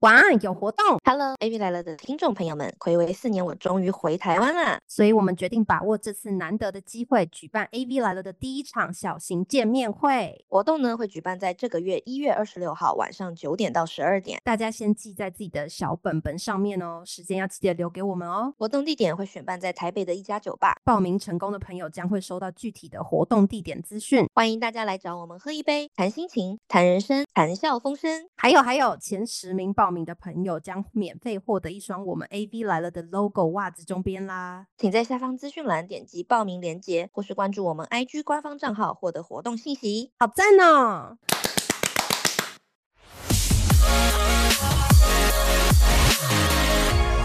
[0.00, 4.78] 哇，有活动，Hello，A B 来了的听众朋友们，暌违四年，我终于回台湾了！
[4.88, 10.42] 所以我们决定把握这次难得的机会，举办 A B 来了的第一场小型见面会。
[10.48, 18.54] 活动呢会举办在这个月一月二十六号晚上九点到十二点，大家先记在自己的小本本上面哦，时间要记得留给我们哦。
[18.56, 24.26] 活动地点会选办在台北的一家酒吧，报名成功的朋友将会收到具体的活动地点资讯。
[24.34, 28.30] 欢迎大家来找我们喝一杯，谈心情，谈人生，谈笑风生。
[28.34, 40.12] 还有还有，前十名报名的朋友将免费获得一双我们 A V 来了的 logo 袜子中边啦，请在下方资讯栏点击报名链接，或是关注我们 I G 官方账号获得活动信息。
[40.18, 41.16] 好赞哦！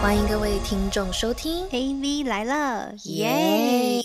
[0.02, 4.00] 欢迎各位听众收听 A V 来了，耶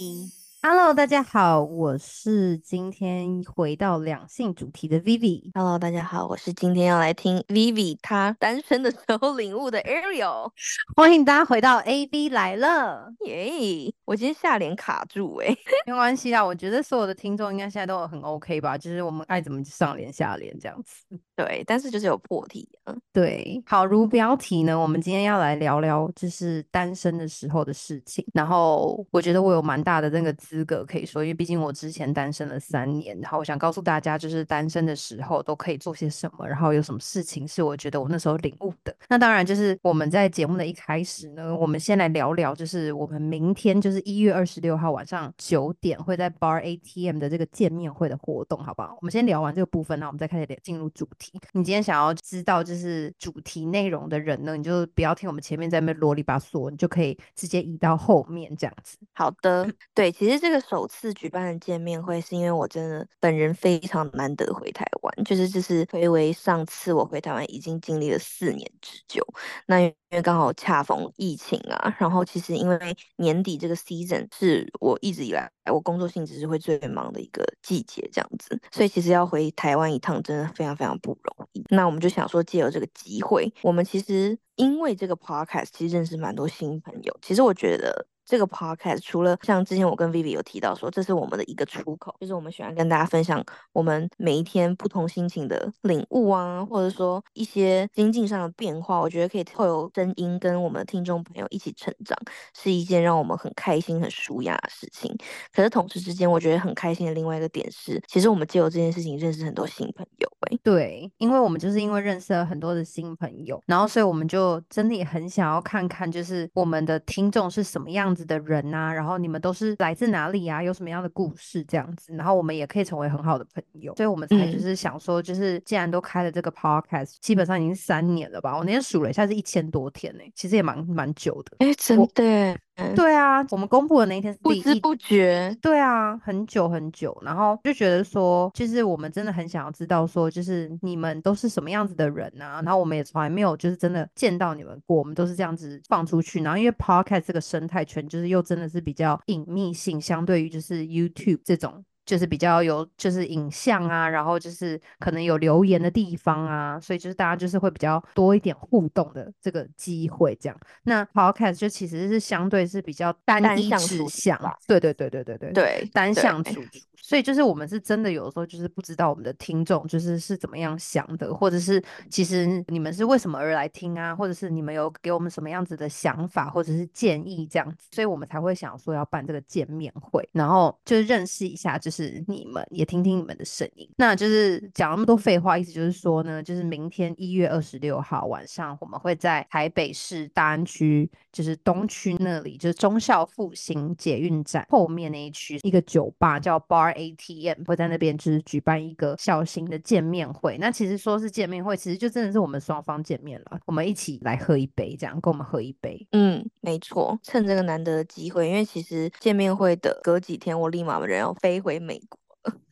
[0.64, 5.50] ！Hello，大家好，我是今天回到两性主题的 Vivi。
[5.56, 10.52] Hello，大家好，我是今天要来听 Vivi 她单身的时候领悟的 Ariel。
[10.96, 13.91] 欢迎大家回到 AV 来了，耶！
[14.05, 15.48] 我今天下脸卡住哎，
[15.88, 21.20] 没关系啊，我觉得所有的听众应该现在都很 OK 吧，就是我们爱怎么上脸下脸这样子。
[21.42, 22.96] 对，但是就是有破题啊。
[23.12, 28.24] 对，好，如标题呢，我们今天要来聊聊就是单身的时候的事情。
[28.32, 33.20] 然后我觉得我有蛮大的那个资格可以说，因为毕竟我之前单身了三年。
[33.20, 38.96] 然后我想告诉大家，就是单身的时候都可以做些什么，然后有什么事情是我觉得我那时候领悟的。
[39.10, 48.98] 那当然就是我们在节目的一开始呢，我们先来聊聊，就是我们明天就是一月二十六号晚上九点会在 Bar ATM 的这个见面会的活动，好不好？
[49.02, 51.30] 我们先聊完这个部分，那我们再开始进入主题。
[51.54, 58.98] 你今天想要知道就是主题内容的人呢，你就不要听我们前面在那啰里吧嗦，你就可以直接移到后面这样子。
[59.13, 69.25] 好的，对，其实这个首次举办的见面会，是因为我真的本人非常难得回台湾，就是就是推为上次我回台湾已经经历了四年之久，
[69.68, 72.78] 那因为刚好恰逢疫情啊，然后其实因为
[73.16, 81.63] 年底这个 season 是我一直以来我工作性质是会最忙的一个季节这样子，所以其实要回台湾一趟真的非常非常不容易。
[81.69, 87.17] 那我们就想说，借由这个机会，我们其实因为这个 podcast，其实认识蛮多新朋友。
[87.21, 88.05] 其实我觉得。
[88.25, 93.43] 这个 podcast 除了像之前我跟 Vivi 有提到说，这是我们的一个出口，就是我们喜欢跟大家分享
[93.73, 102.17] 我们每一天不同心情的领悟啊，或者说一些心境上的变化，我觉得可以透过声音跟我们的听众朋友一起成长，
[102.55, 105.15] 是一件让我们很开心、很舒压的事情。
[105.53, 110.29] 可是同时之间，我觉得很开心的另外一个点是，其实我们借由这件事情认识很多新朋友。
[110.41, 118.22] 哎，对，因为我们就是因为认识了很多的新朋友，然后所以我们就真的也很想要看看，就是我们的听众是什么样子。
[118.31, 120.61] 的人啊，然后你们都是来自哪里啊？
[120.61, 122.13] 有什么样的故事这样子？
[122.13, 128.55] 然后我们也可以成为很好的朋友，所以我们才就是想说，就是既然都开了这个 podcast，基本上已经三年了吧？
[128.55, 131.57] 我那天数了一下，是一千多天呢，其实也蛮蛮久的。
[131.59, 132.57] 哎，真的。
[132.96, 142.62] 对啊，我们公布的那一天是不知不觉，对啊，很久很久，然后就觉得说，就是我们真的很想要知道说，就是你们都是什么样子的人啊？
[142.64, 146.42] 然后我们也从来没有就是真的见到你们过，我们都是这样子放出去。
[146.42, 151.84] 然后因为 podcast 这个生态圈，就是又真的是比较隐秘性，相对于就是 YouTube 这种。
[152.11, 160.59] 就是比较有，就是影像啊，然后就是可能有留言的地方啊，所以就是大家就是会比较多一点互动的这个机会，这样。
[160.83, 166.69] 那 podcast 就其实是相对是比较单一指向，对对对对对对对，单向输出。
[167.01, 183.89] 所以就是我们是真的有的时候就是不知道我们的听众就是是怎么样想的，或者是其实你们是为什么而来听啊，或者是你们有给我们什么样子的想法或者是建议这样子，所以我们才会想说要办这个见面会，然后就是认识一下，就是你们也听听你们的声音。
[183.97, 196.91] 那就是讲那么多废话，意思就是说呢，就是明天一月二十六号晚上，我们会在台北市大安区，就是东区那里，就是忠孝复兴捷运站后面那一区一个酒吧叫 Bar。
[196.94, 206.07] ATM 会在那边就是举办一个小型的见面会，那其实说是见面会，其实就真的是我们双方见面了，我们一起来喝一杯，这样跟我们喝一杯。
[206.12, 212.20] 嗯，没错，趁这个难得的机会，因为其实见面会的隔几天，我立马人要飞回美国。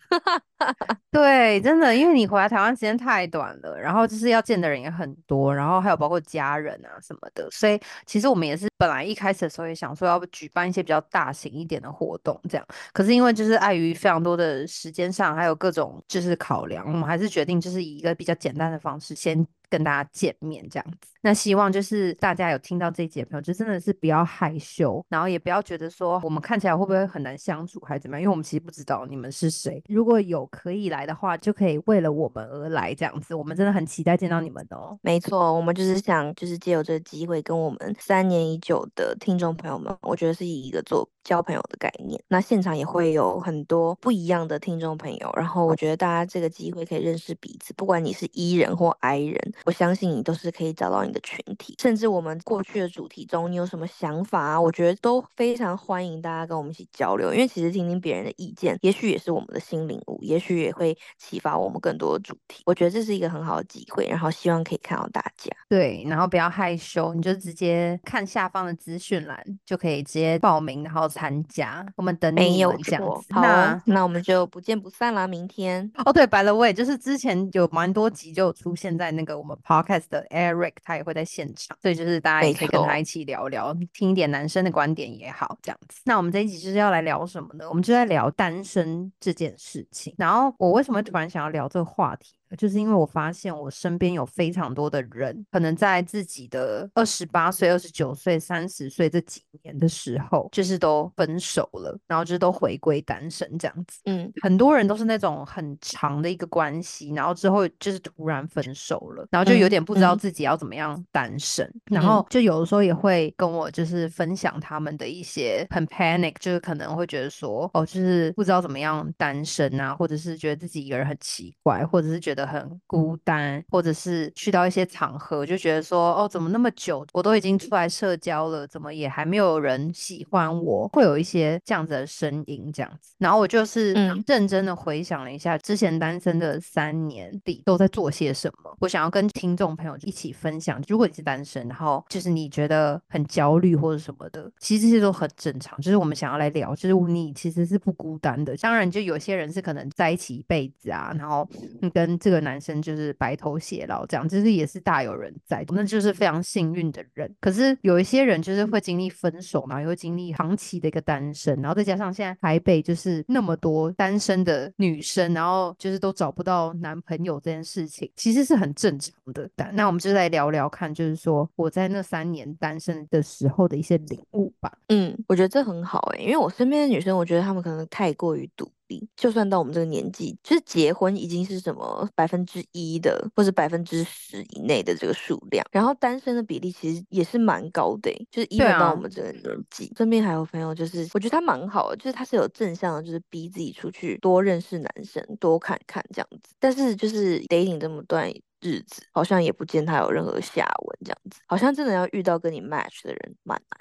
[0.09, 0.41] 哈
[1.11, 19.45] 对，真的，因为你回来台湾时间太短了，然后就是要见的人也很多，然后还有包括家人啊什么的，所以其实我们也是本来一开始的时候也想说要举办一些比较大型一点的活动，这样，可是因为就是碍于非常多的时间上，还有各种就是考量，我们还是决定就是以一个比较简单的方式先。
[19.71, 21.13] 跟大家见面这样子。
[21.21, 28.21] 那希望就是大家有听到这一节朋友，就真的是不要害羞，然后也不要觉得说我们看起来会不会很难相处，还怎么样？
[28.21, 29.83] 因为我们其实不知道你们是谁。
[29.87, 33.35] 如果有可以来的话，就可以为了我们而来这样子。
[33.35, 34.97] 我们真的很期待见到你们哦。
[35.01, 42.21] 没错，我们就是想，就是借由这个机会，跟我们三年已久的听众朋友们，我觉得是以一个做交朋友的概念。
[42.27, 51.75] 那现场也会有很多不一样的听众朋友，然后我觉得大家这个机会可以认识彼此，不管你是 E 人或 I 人，我相信你都是可以找到你的群体。
[51.79, 54.61] 甚至我们过去的主题中，你有什么想法啊？
[54.61, 62.63] 我觉得都非常欢迎大家跟我们一起交流，因为其实听听别人的意见，也许也是我们的新领悟，也许也会启发我们更多的主题。
[62.65, 65.49] 我觉得这是一个很好的机会，然后希望可以看到大家。
[65.67, 71.85] 对，然后不要害羞，你就直接看下方的资讯栏，就可以直接报名，然后参加。
[71.95, 75.27] 我们等没有你们这样子。，好那哦，那我们就不见不散啦！
[75.27, 86.01] 明天哦，对，by the way，就是之前有蛮多集就出现在那个我们 podcast 的 Eric，他也会在现场，所以就是大家也可以跟他一起聊聊，听一点男生的观点也好，这样子。
[86.05, 87.67] 那我们这一集就是要来聊什么呢？
[87.67, 90.13] 我们就在聊单身这件事情。
[90.17, 92.38] 然后我为什么突然想要聊这个话题呢？
[92.57, 103.99] 就是因为我发现我身边有非常多的人，可能在自己的二十八岁、二十九岁、三十岁这几年的时候，就是都分手了，然后就是都回归单身这样子。
[104.05, 110.17] 嗯，很多人都是那种很长的一个关系，然后之后就是突然分手了，然后就有嗯点不知道嗯。
[110.19, 112.25] 自己要怎么样单身，然嗯后。
[112.29, 130.87] 就有的时候也会跟我就是分享他们的一些很 panic，就是可能会觉得说，哦，就是不知道怎么样单身啊，或者是觉得自己一个人很奇怪，或者是觉得很孤单，或者是去到一些场合就觉得说，哦，怎么那么久我都已经出来社交了，怎么也还没有人喜欢我？
[130.89, 133.15] 会有一些这样子的声音，这样子。
[133.17, 140.81] 然后我就是嗯认真的回想了一下之前单身的三年里都在做些什么，我想要跟听众朋友一起分享。
[140.87, 145.79] 如果你是单身，然后就是你觉得很焦虑或者什么的，其实这些都很正常。
[145.81, 148.55] 就是我们想要来聊，就是你其实是不孤单的。
[148.57, 151.47] 当然，就有些人是可能在一起一辈子啊，然后
[151.81, 157.35] 你跟这这个男生就是白头偕老，这样就是也是大有人在，那就是非常幸运的人。
[157.41, 169.49] 可是有一些人就是会经历分手，然后又经历长期的一个单身，然后再加上现在台北就是那么多单身的女生，然后就是都找不到男朋友这件事情，其实是很正常的。
[169.55, 174.71] 但那我们就来聊聊看，就是说我在那三年单身的时候的一些领悟吧。
[174.89, 198.29] 嗯，我觉得这很好诶、因为我身边的女生，我觉得她们可能太过于独立，就算到我们这个年纪，就是结婚已经是什么百分之一的，或是百分之十以内的这个数量，然后单身的比例其实也是蛮高的、欸，就是一直到啊我们这个年纪，身边还有朋友，就是我觉得他蛮好的，就是他是有正向的，就是逼自己出去多认识男生，多看看这样子，但是就是 dating 这么段
[198.61, 203.79] 日子，好像也不见他有任何下文这样子，好像真的要遇到跟你 match 的人蛮难。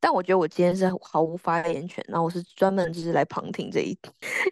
[0.00, 3.94] 但我觉得我今天是毫无发言权，然后我是专门就是来旁听这一，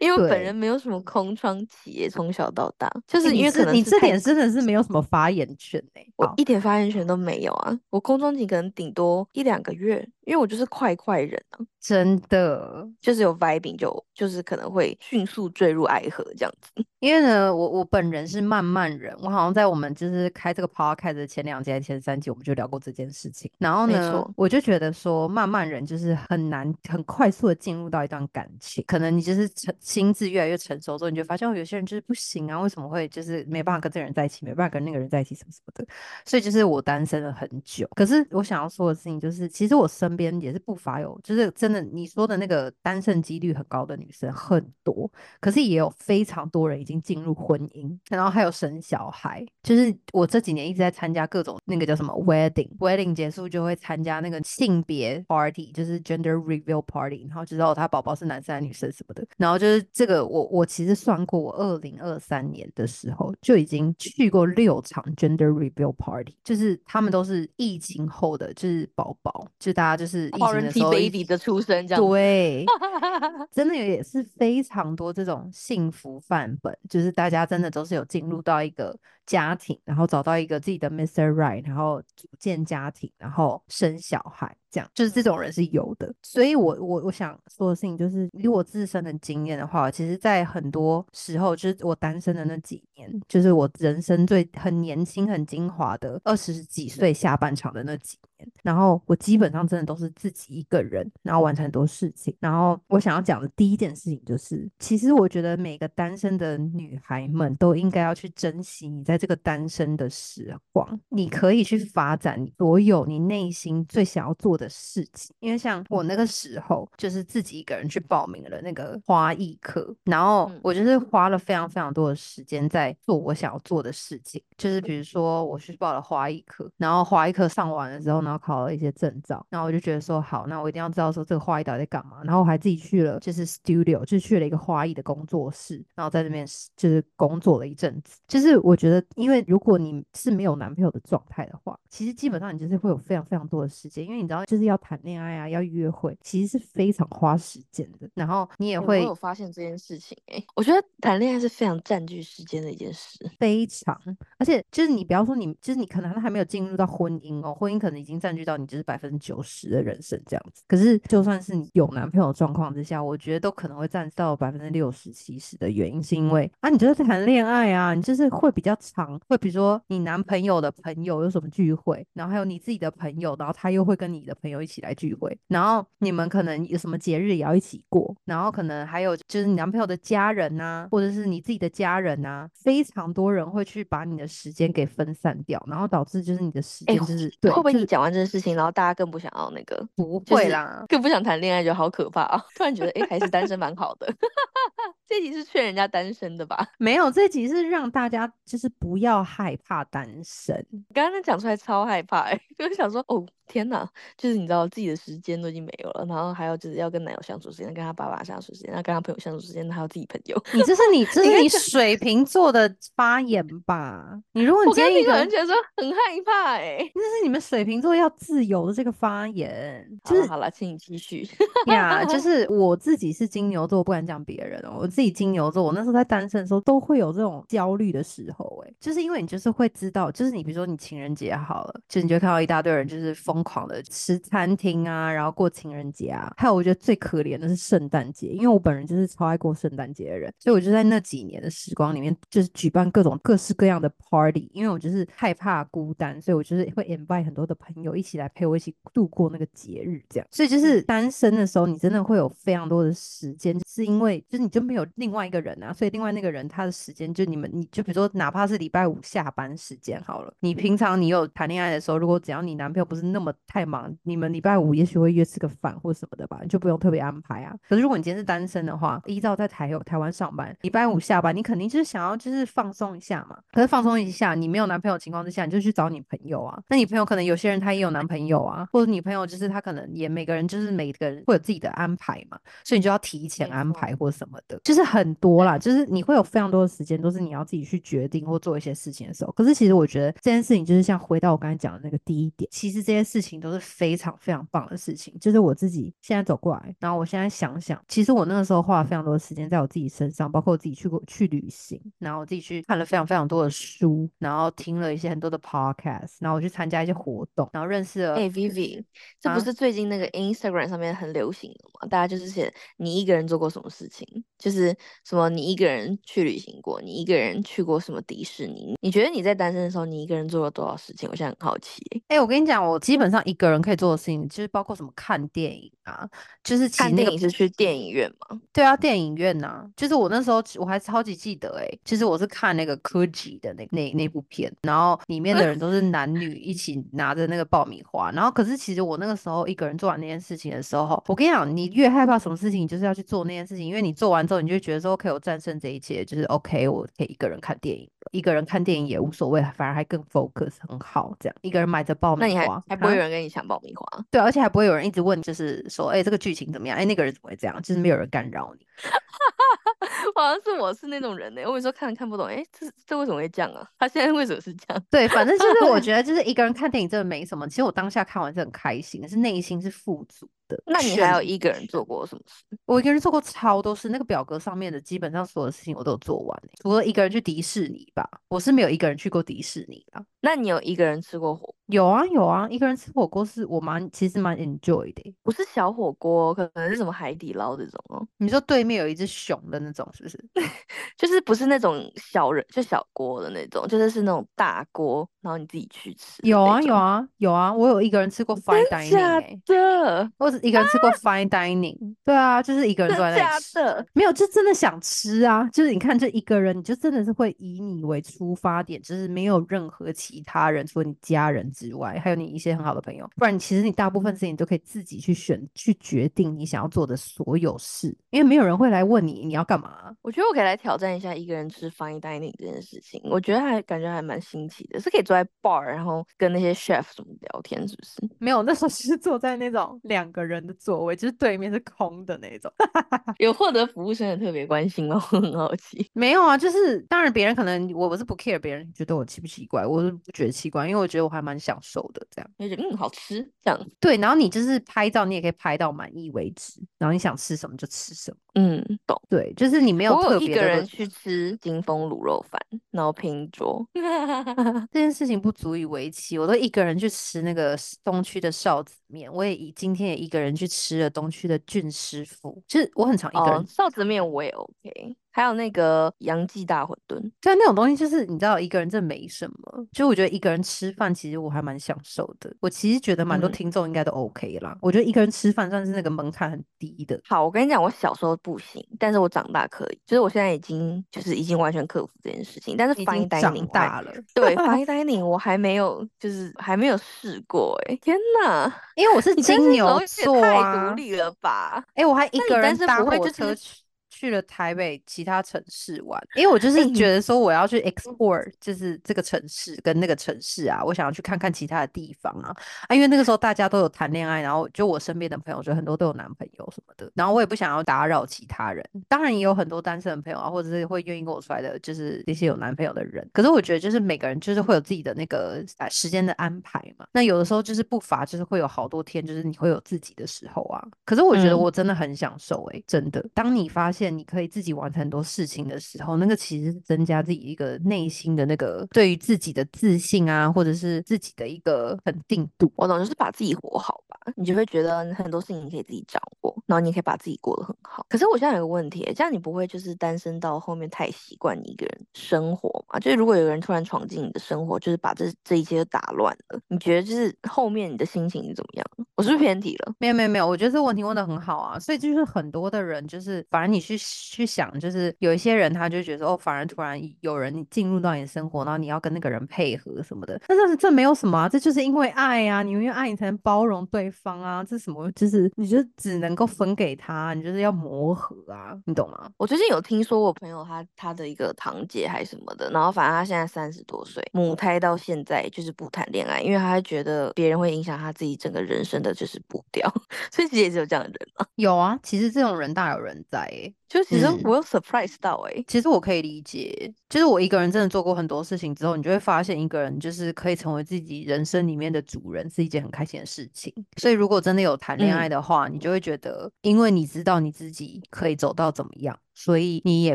[0.01, 6.59] 因为我本人没有什么空窗期，从小到大，就是因为可能你这点真的是没有什么发言权呢、好我一点。
[6.59, 16.85] 发言权都没有啊，我空窗期可能顶多一两个月，因为我就是快快人啊，真的，就是有 vibing 就就是可能会迅速坠入爱河这样子。
[16.99, 23.49] 因为呢，我我本人是慢慢人，我好像在我们就是开这个 podcast 的前两集、前三集，我们就聊过这件事情。
[23.59, 35.87] 然后呢，我就觉得说，慢慢人就是很难很快速的进入到一段感情，可能你就是成心智越来越成熟之后，你就发现，有些人就是不行啊，为什么会就是没办法跟这个人在一起，没办法跟那个人在一起，什么什么的。
[36.27, 37.89] 所以就是我单身了很久。
[37.97, 45.11] 可是我想要说的事情就是，其实我身边也是不乏有，就是真的你说的那个单身几率很高的女生很多，
[45.41, 49.45] 可是也有非常多人已经进入婚姻，然后还有生小孩。
[49.63, 59.27] 就是我这几年一直在参加各种那个叫什么 wedding，wedding 结束就会参加那个性别 party，就是 gender reveal party，然后知道他宝宝是男生还是女生什么的。
[59.37, 72.05] 然后就是这个我我其实算过，我二零二三年的时候就已经去过六场 gender reveal party，就是他们都是疫情后的，就是宝宝，就大家就是疫情的时 Quarantine 候一 baby 的出生这样。
[72.05, 72.65] 对，
[73.53, 78.97] 真的也是非常多这种幸福范本，就是大家真的都是有进入到一个
[79.27, 81.33] 家庭，然后找到一个自己的 Mr.
[81.33, 84.57] Right，然后组建家庭，然后生小孩。
[84.71, 86.13] 这样就是这种人是有的。
[86.23, 102.35] 所以我我我想说的事情就是，以我自身的经验的话，其实，在很多时候，就是我单身的那几年，就是我人生最很年轻、很精华的二十几岁下半场的那几年，然后我基本上真的都是自己一个人，然后完成很多事情。
[102.41, 115.35] 然后我想要讲的第一件事情就是，其实我觉得每个单身的女孩们都应该要去珍惜你在这个单身的时光，你可以去发展你所有你内心最想要做的事情。
[115.41, 138.21] 因为像我那个时候，就是自己一个人去报名了那个花艺课，然后嗯我就是花了非常非常多的时间在做我想要做的事情，就是比如说我去报了花艺课，然后花艺课上完了之后，然后考了一些证照，然后我就觉得说好，那我一定要知道说这个花艺到底在干嘛，然后我还自己去了就是 studio，就去了一个花艺的工作室，然后在那边就是工作了一阵子。
[138.29, 148.11] 就是我觉得，因为如果你是没有男朋友的状态的话，其实基本上你就是会有非常非常多的时间，因为你知道就是要谈恋爱啊，要约会，其实是非常花时间的。
[148.13, 153.19] 然后你也会有发现这件事情哎、我觉得谈恋爱是非常占据时间的一件事。
[153.39, 153.99] 非常，
[154.39, 160.63] 而且就是你不要说你，就是你可能还没有进入到婚姻哦，婚姻可能已经占据到你就是百分之九十的人生这样子。
[160.67, 190.85] 可是就算是你有男朋友状况之下，我觉得都可能会占到百分之六十、七十的原因，是因为啊，你就是谈恋爱啊，你就是会比较长，会比如说你男朋友的朋友有什么聚会，然后还有你自己的朋友，然后他又会跟你的朋友一起来聚会，然后你们可能有什么节日也要一起过，然后可能还有就是你男朋友的家人呐、或者是你自己的家人呐、非常多人会去把你的时间给分散掉，然后导致就是你的时哎、间就是、对，就是会不会你讲完这件事情，然后大家更不想要那个，不就是会啦。
[190.89, 192.45] 更不想谈恋爱，觉得好可怕啊！
[192.55, 194.07] 突然觉得，哎、还是单身蛮好的。
[195.09, 196.67] 这集是劝人家单身的吧？
[196.79, 200.55] 没有，这集是让大家就是不要害怕单身，
[200.93, 210.37] 刚刚那讲出来超害怕、欸， 就是想说，哦天哪，就是你知道自己的时间都已经没有了，然后还有就是要跟男友相处时间，跟他爸爸相处时间，要跟他朋友相处时间，还有自己朋友。
[210.53, 214.21] 你这是你这是你水瓶座的发言吧？
[214.33, 215.97] 你如果你我刚刚听今天一个人，觉得说很害
[216.27, 221.27] 怕、欸，那是你们水瓶座要自由的这个发言，就是好了，请你继续。
[221.69, 224.77] 呀，就 是我自己是金牛座，不敢讲别人哦。
[224.81, 236.35] 我自己金牛座，我那时候在单身的时候都会有这种焦虑的时候，哎，就是因为你就是会知道，就是你比如说你情人节好了，就你就看到一大堆人就是疯狂的吃餐厅啊，然后过情人节啊。
[236.37, 250.27] 还有我觉得最可怜的是圣诞节，因为我本人就是超爱过圣诞节的人，所以我就在那几年的时光里面，就是举办各种各式各样的 party，因为我就是害怕孤单，所以我就是会 invite 很多的朋友一起来陪我一起度过那个节日，这样。
[250.33, 267.55] 所以就是单身的时候，你真的会有非常多的时间，是因为就是你就没有另外一个人啊，所以另外那个人他的时间就你们，你就比如说哪怕是礼拜五下班时间好了，你平常你有谈恋爱的时候，如果只要你男朋友不是那么太忙，你们礼拜五也许会约吃个饭或什么的吧，你就不用特别安排啊。
[267.69, 273.39] 可是如果你今天是单身的话，依照在台有台湾上班，礼拜五下班，你肯定就是想要就是放松一下嘛。
[273.53, 276.61] 可是放松一下，你没有男朋友情况之下，你就去找你朋友啊。
[276.69, 289.33] 那你朋友可能有些人他也有男朋友啊，或者你朋友就是他可能也每个人就是每个人会有自己的安排嘛，所以你就要提前安排或什么的，就是很多啦，就是你会有非常多的时间都是你要自己去决定或做一些事情的时候。
[289.33, 295.17] 可是其实我觉得这件事情就是像回到我刚才讲的那个第一点，其实这些事情都是非常非常棒的事情。
[295.21, 308.85] 就是我自己现在走过来，然后我现在想想，其实我那个时候花了非常多的时间在我自己身上，包括我自己去过去旅行，然后我自己去看了非常非常多的书，然后听了一些很多的 podcast，然后我去参加一些活动，然后认识了哎、v i v i
[309.21, 311.89] 这不啊是最近那个 Instagram 上面很流行的吗？
[311.89, 314.07] 大家就是写你一个人做过什么事情，
[314.39, 314.58] 就是
[315.05, 318.77] 什么你一个人去旅行过，你一个人去过什么迪士尼？
[318.81, 321.09] 你觉得你在单身的时候，你一个人做了多少事情？
[321.11, 322.03] 我现在很好奇、欸。
[322.09, 326.09] 哎、我跟你讲，我基本上一个人可以做的事情，就是包括什么看电影啊，
[326.43, 328.41] 就是看电影是去电影院吗？
[328.53, 353.87] 对啊，电影院呐、就是我那时候我还超级记得诶、其实我是看那个柯基的那那那部片，然后里面的人都是男女一起拿着那个爆米花，然后可是其实我那个时候一个人做完那件事情的时候，我跟你讲，你越害怕什么事情，你就是要去做那件事情，因为你做完之后，你就会觉得说，OK，我战胜这一切，就是 OK，我可以一个人看电影，一个人看电影也无所谓，反而还更 focus 很好，这样一个人买着爆米那你还花，还不会啊有人跟你抢爆米花？
[354.11, 356.77] 对，而且还不会有人一直问，就是说，哎、这个剧情怎么样？
[356.77, 357.61] 哎、那个人怎么会这样？
[357.63, 358.67] 就是没有人干扰你。
[360.15, 363.69] 好像是我是那种人呢、我有时候看看不懂，哎、这这为什么会这样啊？
[363.79, 364.83] 他现在为什么是这样？
[364.91, 367.47] 对，反正就是我觉 得，就是一个人看电影真的没什么。
[367.49, 370.61] 其实我当下看完是很开心，可是内心是富足的。
[370.67, 372.59] 那你还有一个人做过什么事？
[372.65, 380.03] 我一个人做过超多事，那个表格上面的基本上所有的事情我都做完欸，除了一个人去迪士尼吧，我是没有一个人去过迪士尼啊。
[380.21, 385.15] 那你有一个人吃过火有啊有啊，一个人吃火锅是我蛮其实蛮 enjoy 的欸。
[385.23, 390.19] 不是小火锅，可能是什么海底捞这种哦，你说对面有一只熊的那种，是不是？
[390.97, 400.11] 就是不是那种小人就小锅的那种，就是是那种大锅，然后你自己去吃的有啊有啊有啊，我有一个人吃过 fine 真 dining 假哎、的？
[400.17, 403.55] 我只一个人吃过 fine dining，对啊，就是一个人坐在那里吃。
[403.59, 403.87] 的？
[403.93, 405.49] 没有，就真的想吃啊！
[405.53, 419.93] 就是你看，这一个人，你就真的是会以你为出发点，就是没有任何其他人，除了你家人之外，还有你一些很好的朋友，不然其实你大部分事情都可以自己去选、去决定你想要做的所有事，因为没有人会来问你你要干嘛。
[420.03, 427.97] 我觉得我可以来挑战一下一个人吃 fine dining 这件事情，我觉得还感觉还蛮新奇的，是可以坐在 bar，然后跟那些 chef 什么聊天，是不是？
[428.19, 432.53] 没有，那时候是坐在那种两个人的座位，就是对面是空的那种。
[433.19, 434.97] 有获得服务生的特别关心吗？
[435.13, 435.91] 我很好奇。
[435.95, 442.31] 没有啊，就是当然别人可能我我是不 care 别人觉得我奇不奇怪，我是不觉得奇怪，因为我觉得我还蛮享受的这样。
[442.39, 448.17] 就觉得嗯好吃这样，对，然后你就是拍照，你也可以拍到满意为止，然后你想吃什么就吃什么。
[448.35, 449.01] 嗯懂。
[449.09, 452.39] 对，就是你没有特别的论个人去吃金丰卤肉饭，
[452.71, 453.67] 然后拼桌。
[454.71, 469.67] 这件事情不足以为奇，我都一个人去吃那个东区的臊子面，我也一今天也一个人去吃了东区的俊师傅，就是我很常一个人哦，臊子面我也 OK，还有那个杨记大馄饨，对啊，那种东西就是你知道，一个人真的没什么。
[469.73, 472.33] 就我觉得一个人吃饭，其实我还蛮享受的。
[472.39, 474.57] 我其实觉得蛮多嗯听众应该都 OK 啦。
[474.63, 477.01] 我觉得一个人吃饭算是那个门槛很低的。
[477.05, 482.57] 好，我跟你讲，我小时候不行，但是我长大可以，就是我现在已经就是已经完全克服这件事情。
[482.57, 490.77] 但是已 fine 经 dining 长大了，对 fine dining 我还没有，就是还没有试过哎、天哪，因为我是金牛座啊太独。
[490.77, 491.65] 立了吧？
[491.75, 493.65] 哎、我还一个人搭火车去
[493.99, 502.33] 去了台北其他城市玩，因为我就是哎觉得说我要去 explore，就是这个城市跟那个城市啊，我想要去看看其他的地方啊。
[502.69, 521.39] 啊，因为那个时候大家都有谈恋爱，然后就我身边的朋友，就很多都有男朋友什么的，然后我也不想要打扰其他人，当然也有很多单身的朋友啊，或者是会愿意跟我出来的，就是那些有男朋友的人，可是我觉得就是每个人就是会有自己的那个啊时间的安排嘛，那有的时候就是不乏就是会有好多天，就是你会有自己的时候啊，可是我觉得嗯。
[521.39, 532.53] 我真的很享受诶、真的，当你发现你可以自己完成很多事情的时候，那个其实是增加自己一个内心的那个对于自己的自信啊，或者是自己的一个肯定度。
[532.57, 537.85] 我懂，就是把自己活好吧，你就会觉得很多事情你可以自己掌握，然后你可以把自己过得很好。
[537.89, 542.79] 可是我现在有个问题欸，这样你不会就是单身到后面太习惯你一个人生活嘛？
[542.81, 548.67] 就是如果有人突然闯进你的生活，就是把这这一切都打乱了，你觉得就是后面你的心情是怎么样？
[548.97, 549.75] 我是不是偏题了？
[549.79, 569.09] 没有没有没有，我觉得这个问题问的很好啊，所以就是很多的人就是，反而你去去想，就是有一些人他就觉得哦，反而突然有人进入到你的生活，然后你要跟那个人配合什么的，但是这没有什么啊，这就是因为爱啊，你因为爱你才能包容对方啊，这什么就是你就只能够分给他，你就是要磨合啊，你懂吗？
[569.17, 579.73] 我最近有听说我朋友他他的一个堂姐还是什么的，然后反正他现在三十多岁，母胎到现在就是不谈恋爱，因为他觉得别人会影响他自己整个人生的就是步调，
[580.11, 581.27] 所以其实也是有这样的人啊。
[581.37, 593.53] 有啊，其实这种人大有人在诶、就其实嗯我有 surprise 到诶、其实我可以理解，就是我一个人真的做过很多事情之后，你就会发现一个人就是可以成为自己人生里面的主人，是一件很开心的事情。
[593.77, 599.95] 所以如果真的有谈恋爱嗯的话，你就会觉得，因为你知道你自己可以走到怎么样，所以你也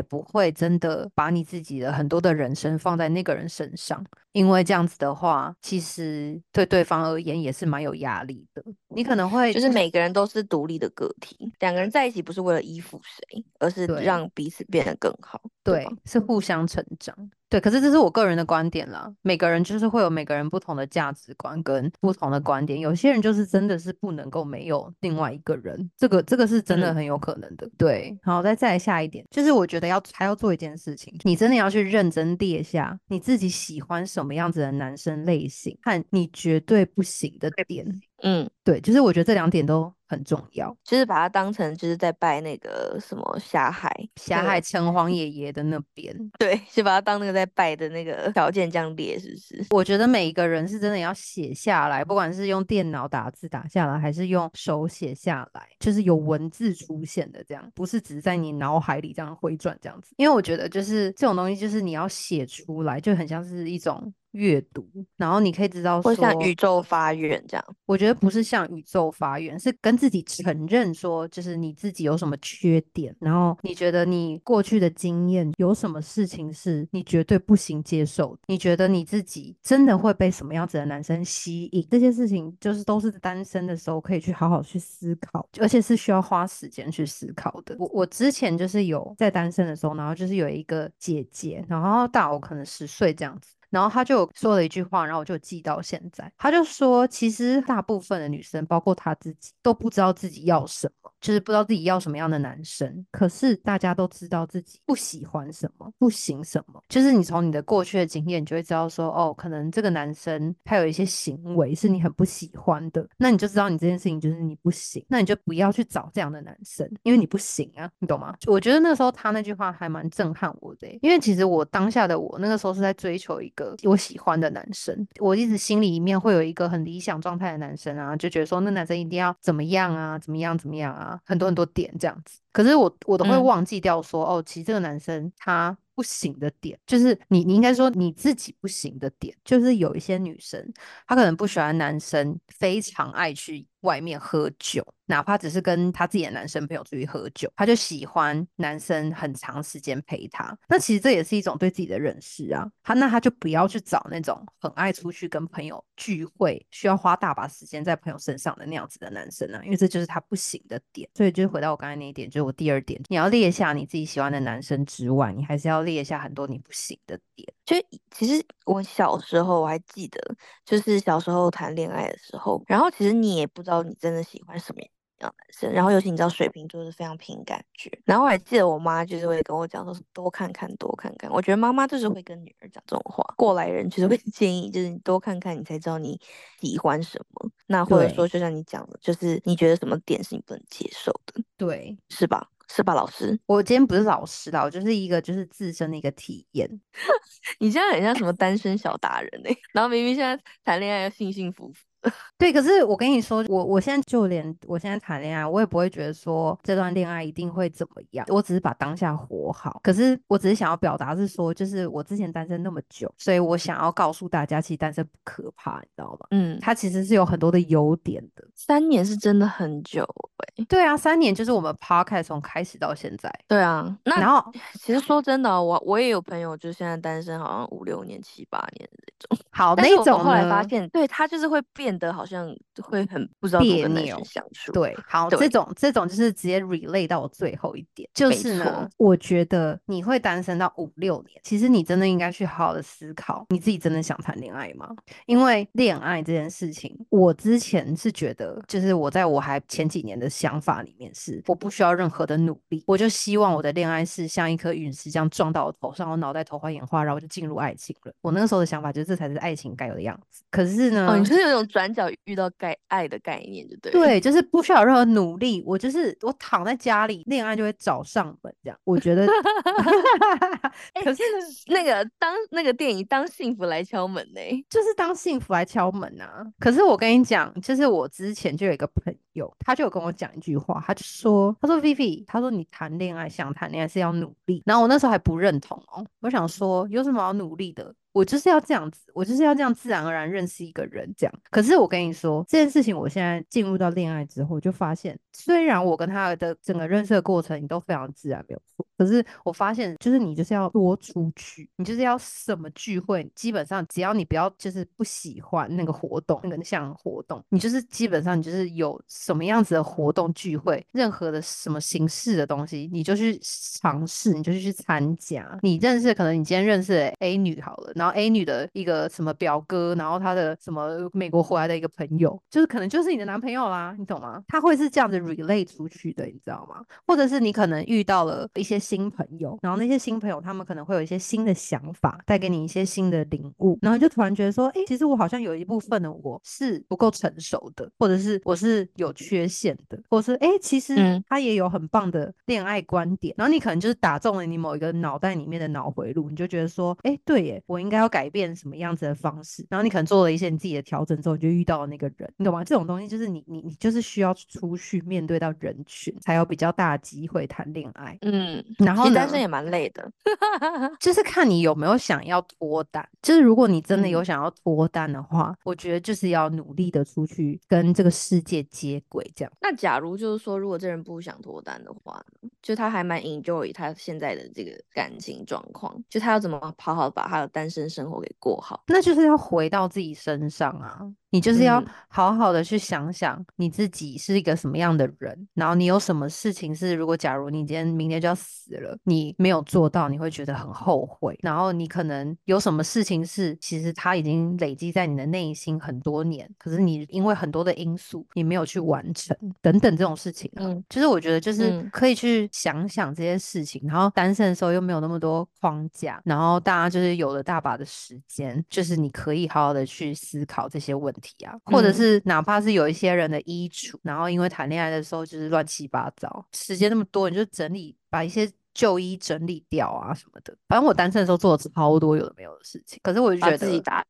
[0.00, 8.62] 不会真的把你自己的很多的人生放在那个人身上，因为这样子的话，其实对对方而言也是蛮有压力的。
[8.94, 17.16] 你可能会就是每个人都是独立的个体，两个人在一起不是为了依附谁，而是让彼此变得更好，对对？，是互相成长。
[17.50, 19.08] 对，可是这是我个人的观点啦。
[19.22, 22.80] 每个人就是会有每个人不同的价值观跟不同的观点。
[22.80, 27.70] 有些人就是真的是不能够没有另外一个人，这个这个是真的嗯很有可能的。
[27.78, 37.86] 对，好，再再来下一点，就是我觉得要还要做一件事情，你真的要去认真列下你自己喜欢什么样子的男生类型，看你绝对不行的点。
[38.26, 40.74] 嗯，对，就是我觉得这两点都很重要。
[40.82, 49.66] 就是把它当成就是在拜那个什么霞海，霞海城隍爷爷的那边， 对，就把它当那个在拜的那个条件这样列，是不是？
[49.70, 60.14] 我觉得每一个人是真的要写下来，不管是用电脑打字打下来，还是用手写下来，就是有文字出现的这样，不是只是在你脑海里这样回转这样子。
[60.16, 67.64] 因为我觉得就是这种东西，就是你要写出来，就很像是一种阅读，然后你可以知道说，或像宇宙发愿这样。
[67.86, 87.76] 我觉得不是向宇宙发愿，是跟跟自己承认说，就是你自己有什么缺点，然后你觉得你过去的经验有什么事情是你绝对不行接受，你觉得你自己真的会被什么样子的男生吸引，这些事情就是都是单身的时候可以去好好去思考，而且是需要花时间去思考的。
[87.78, 93.53] 我我之前就是有在单身的时候，然后就是有一个姐姐，然后大我可能十岁这样子。
[93.74, 96.32] 然后他就说了一句话，然后我就记到现在。
[96.38, 103.04] 他就说，其实大部分的女生，包括他自己，都不知道自己要什么，就是不知道自己要什么样的男生。
[103.10, 106.80] 可是大家都知道自己不喜欢什么，不行什么。
[106.88, 118.36] 就是你从你的过去的经验，你就会知道说，哦，可能这个男生他有一些行为是你很不喜欢的，那你就知道你这件事情就是你不行，那你就不要去找这样的男生，因为你不行啊，你懂吗？
[118.46, 123.63] 我觉得那时候他那句话还蛮震撼我的，因为其实我当下的我那个时候是在追求一个。
[123.84, 132.40] 我喜欢的男生，我一直心里面会有一个很理想状态的男生啊，就觉得说那男生一定要怎么样啊，怎么样怎么样啊，很多很多点这样子。
[132.52, 140.72] 可是我我都会忘记掉说，哦，其实这个男生他不行的点，就是你你应该说你自己不行的点，就是有一些女生
[141.06, 143.66] 她可能不喜欢男生非常爱去。
[143.84, 150.56] 外面喝酒，哪怕只是跟他自己的男生朋友出去喝酒，他就喜欢男生很长时间陪他。
[150.68, 152.66] 那其实这也是一种对自己的认识啊。
[152.82, 161.08] 他那他就不要去找那种很爱出去跟朋友聚会，需要花大把时间在朋友身上的那样子的男生啊，因为这就是他不行的点。
[161.14, 167.46] 所以就回到我刚才那一点，就是我第二点，你要列下你自己喜欢的男生之外，你还是要列下很多你不行的点。
[167.66, 167.76] 就
[168.10, 170.20] 其实我小时候我还记得，
[170.64, 173.73] 就是小时候谈恋爱的时候，然后其实你也不知道。
[173.82, 175.72] 你真的喜欢什么样的男生？
[175.72, 177.90] 然后尤其你知道水瓶座是非常凭感觉。
[178.04, 181.30] 然后我还记得我妈就是会跟我讲说，多看看，多看看。
[181.30, 183.24] 我觉得妈妈就是会跟女儿讲这种话。
[183.36, 186.20] 过来人就是会 建议，就是你多看看，你才知道你
[186.60, 187.50] 喜欢什么。
[187.66, 191.42] 那或者说，就像你讲的，就是你觉得什么点是你不能接受的？
[191.56, 192.48] 对，是吧？
[192.66, 193.38] 是吧，老师？
[193.46, 196.68] 我今天不是老师啦，我就是一个就是自身的一个体验。
[197.60, 201.84] 你现在很像什么单身小达人哎，然后明明现在谈恋爱要幸幸福福。
[202.36, 209.80] 对，可是我跟你说，我我现在就连我现在谈恋爱，我也不会觉得说这段恋爱一定会怎么样，我只是把当下活好。
[209.82, 216.26] 可是我只是想要表达是说，就是我之前单身那么久，所以我想要告诉大家，其实单身不可怕，你知道吗？
[216.32, 218.44] 嗯，它其实是有很多的优点的。
[218.54, 220.04] 三年是真的很久
[220.38, 220.64] 哎。
[220.68, 223.32] 对啊，三年就是我们 podcast 从开始到现在。
[223.48, 224.44] 对啊，那然后
[224.80, 229.44] 其实说真的，我我也有朋友，就现在单身好像五六年、七八年那种。
[229.50, 231.93] 好，那种后来发现，对他就是会变。
[231.98, 244.88] 的好像会很不知道别扭相处，对，好，这种这种就是直接 relate 到我最后一点，就是呢，我觉得你会单身到五六年，其实你真的应该去好好的思考，你自己真的想谈恋爱吗？
[245.26, 258.12] 因为恋爱这件事情，我之前是觉得，就是我在我还前几年的想法里面是，我不需要任何的努力，我就希望我的恋爱是像一颗陨石这样撞到我头上，我脑袋头花眼花，然后我就进入爱情了。
[258.20, 260.42] 我那个时候的想法就是这才是爱情该有的样子。
[260.50, 261.83] 可是呢，哦，你是有种转。
[261.92, 263.92] 转角遇到概爱的概念，就对。
[263.92, 268.78] 对，就是不需要任何努力，我就是我躺在家里，恋爱就会找上门，这样。
[268.84, 269.26] 我觉得，
[271.04, 271.22] 可是
[271.66, 276.44] 那个当那个电影《当幸福来敲门》呢，就是当幸福来敲门啊。
[276.58, 287.94] 可是我跟你讲，就是我之前就有一个朋有，他就有跟我讲一句话，他就说，他说 Vivi，他说你谈恋爱想谈恋爱是要努力，然后我那时候还不认同哦，我想说有什么好努力的？
[288.12, 291.34] 我就是要这样子，我就是要这样自然而然认识一个人，这样。
[291.50, 298.86] 可是我跟你说这件事情，我现在进入到恋爱之后，就发现，虽然我跟他的整个认识的过程，你都非常自然，没有错。
[298.96, 315.58] 可是我发现，就是你就是要多出去，你就是要什么聚会，基本上只要你不要就是不喜欢那个活动，那个项活动，你就是基本上你就是有什么样子的活动聚会，任何的什么形式的东西，你就去尝试，你就去参加。
[315.62, 324.42] 你认识可能你今天认识 A 女好了，然后 A 女的一个什么表哥，然后他的什么美国回来的一个朋友，就是可能就是你的男朋友啦，你懂吗？
[324.48, 326.82] 他会是这样子 relay 出去的，你知道吗？
[327.06, 340.94] 或者是你可能遇到了一些新朋友，然后那些新朋友他们可能会有一些新的想法，带给你一些新的领悟，然后就突然觉得说，哎，其实我好像有一部分的我是不够成熟的，或者是我是有缺陷的，或者是哎，其实
[341.26, 347.94] 他也有很棒的恋爱观点，然后你可能就是打中了你某一个脑袋里面的脑回路，你就觉得说，哎，对耶，我应该。
[347.94, 352.64] 要改变什么样子的方式，然后你可能做了一些你自己的调整之后，你就遇到了那个人，你懂吗？
[352.64, 358.18] 这种东西就是你你你就是需要出去面对到人群，才有比较大的机会谈恋爱。
[358.22, 360.10] 嗯，然后单身，也蛮累的。
[360.98, 363.06] 就是看你有没有想要脱单。
[363.22, 369.52] 就是如果你真的有嗯想要脱单的话，我觉得就是要努力的出去跟这个世界接轨，这样。
[369.60, 378.82] 那假如就是说，如果这人不想脱单的话呢，就他还蛮 enjoy 他现在的这个感情状况，就他要怎么好好把他的单身生活给过好。
[378.86, 381.00] 那就是要回到自己身上啊，
[381.34, 381.86] 你就是要嗯。
[382.14, 400.84] 好好的去想想你自己是一个什么样的人，然后你有什么事情是，如果假如你今天明天就要死了，你没有做到，你会觉得很后悔，然后你可能有什么事情是，其实它已经累积在你的内心很多年，可是你因为很多的因素，你没有去完成，等等这种事情啊，嗯。
[400.88, 401.90] 就是我觉得就是嗯。
[401.92, 418.50] 可以去想想这些事情，然后单身的时候又没有那么多框架，然后大家就是有了大把的时间，就是你可以好好的去思考这些问题啊，或者嗯是哪怕是有一些人的衣橱，然后因为谈恋爱的时候就是乱七八糟，时间那么多，你就整理把一些。
[418.74, 424.04] 旧衣整理掉啊什么的，反正我单身的时候做了超多有的没有的事情，可是我就觉得自己得打。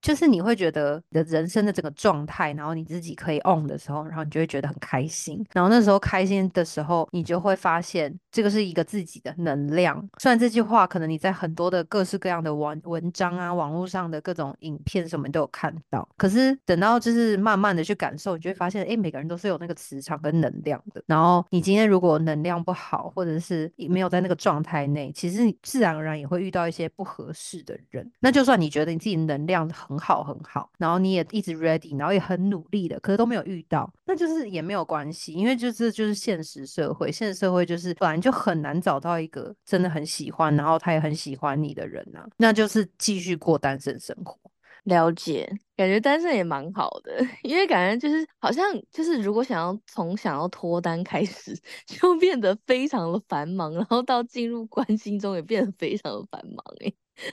[0.00, 5.44] 就是你会觉得你的人生的整个状态，然后你自己可以 on 的时候，然后你就会觉得很开心。
[5.52, 9.96] 然后那时候开心的时候，你就会发现这个是一个自己的能量。
[10.18, 21.02] 虽然这句话可能你在很多的各式各样的文文章啊、网络上的各种影片什么都有看到，可是等到就是慢慢的去感受，你就会发现，哎，每个人都是有那个磁场跟能量的。
[21.06, 28.10] 然后你今天如果能量不好，或者是没有在那个状态内，其实你自然而然也会遇到一些不合适的人。
[28.20, 44.38] 那就算你觉得你自己能量很好很好，然后你也一直 ready，然后也很努力的，可是都没有遇到，那就是也没有关系，因为就是就是现实社会，现实社会就是本来就很难找到一个真的很喜欢，然后他也很喜欢你的人啊，那就是继续过单身生活。
[44.84, 51.54] 了解，感觉单身也蛮好的， 因为感觉就是好像就是如果想要从想要脱单开始，
[51.86, 56.94] 就变得非常的繁忙，然后到进入关系中也变得非常的繁忙诶。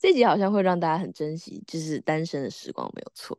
[0.00, 3.38] 这集好像会让大家很珍惜，就是单身的时光，没有错。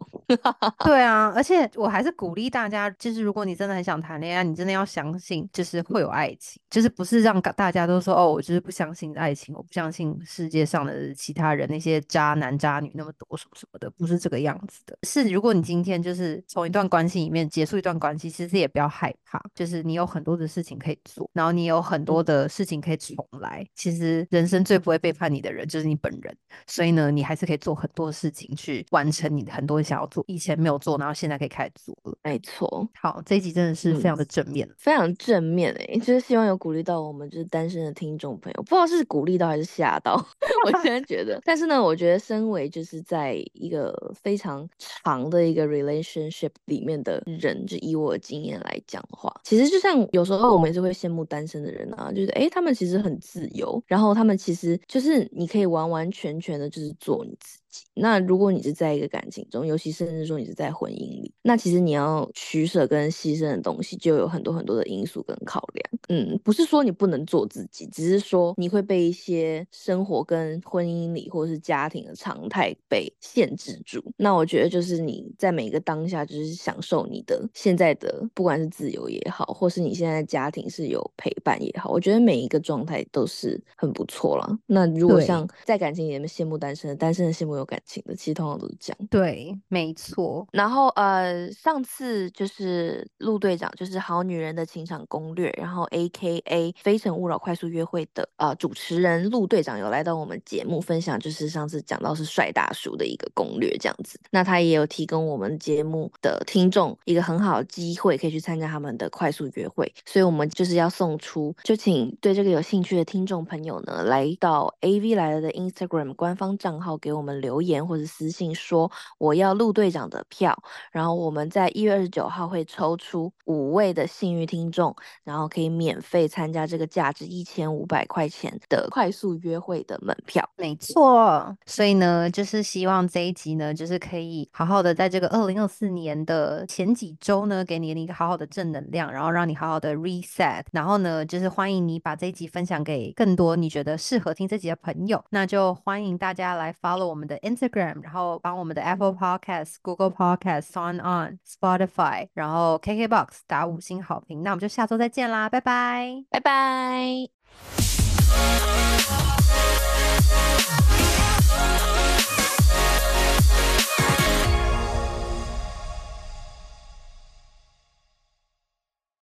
[0.86, 14.98] 对啊，而且我还是鼓励大家，就是如果你真的很想谈恋爱，你真的要相信，就是会有爱情，就是不是让大家都说哦，我就是不相信爱情，我不相信世界上的其他人那些渣男渣女那么多什么什么的，不是这个样子的。
[15.04, 23.64] 是如果你今天就是从一段关系里面结束一段关系，其实也不要害怕，就是你有很多的事情可以做，然后你有很多的事情可以重来。
[23.76, 32.18] 其实人生最不会背叛你的人就是你本人，所以呢，你还是可以做很多事情去完成你很多想要做以前没有做，然后现在可以开始做了。
[32.24, 34.68] 没错，好，这一集真的是非嗯常的正面。
[34.78, 40.16] 非常正面诶，就是希望有鼓励到我们就是单身的听众朋友，不知道是鼓励到还是吓到。
[40.66, 57.61] 我现在觉得，但是呢，我觉得身为就是在一个非常长的一个 relationship 里面的人，就以我的经验来讲的话，其实就像有时候我们也是会羡慕单身的人啊，就是哎，他们其实很自由，然后他们其实就是你可以完完全全的就是做你自己。
[57.94, 65.90] 那如果你是在一个感情中，尤其甚至说你是在婚姻里，那其实你要取舍跟牺牲的东西就有很多很多的因素跟考量。
[66.10, 74.04] 嗯，不是说你不能做自己，只是说你会被一些生活跟婚姻里或者是家庭的常态被限制住。
[74.18, 84.58] 那我觉得就是你在每一个当下，就是享受你的现在的，不管是自由也好，或是你现在家庭是有陪伴也好，我觉得每一个状态都是很不错了。
[84.66, 89.08] 那如果像在感情里面羡慕单身的，单身的羡慕有感情的，其实通常都是这样。
[89.10, 90.48] 对，没错。
[90.52, 104.20] 然后呃，上次就是陆队长，就是《好女人的情场攻略》，然后 A K A《非诚勿扰》快速约会的呃主持人陆队长有来到我们节目分享，就是上次讲到是帅大叔的一个攻略这样子。
[104.32, 109.94] 那他也有提供我们节目的听众一个很好的机会，可以去参加他们的快速约会。
[110.06, 120.58] 所以我们就是要送出，就请对这个有兴趣的听众朋友呢，来到 A V 来了的 Instagram 官方账号给我们留言或者私信说我要陆队长的票。
[120.92, 130.48] 然后我们在一月二十九号会抽出五位的幸运听众，然后可以免费参加这个价值一千五百块钱的快速约会的门票。
[130.56, 156.24] 没错，所以呢，就是希望这一集呢，就是可以好好的在这个二零二四年的前几周呢，给你一个好好的正能量，然后让你好好的 reset，然后呢，就是欢迎你把这一集分享给更多你觉得适合听这集的朋友，那就欢迎大家来 follow 我们的 Instagram，然后帮我们的 Apple Podcast、Google Podcast、Sound On、Spotify，然后 KKBox 打五星好评，那我们就下周再见啦，拜拜。
[156.30, 157.30] 拜拜。